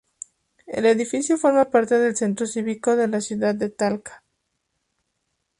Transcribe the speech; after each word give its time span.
El 0.65 0.87
edificio 0.87 1.37
forma 1.37 1.65
parte 1.69 1.99
del 1.99 2.15
centro 2.15 2.47
cívico 2.47 2.95
de 2.95 3.07
la 3.07 3.21
ciudad 3.21 3.53
de 3.53 3.69
Talca. 3.69 4.23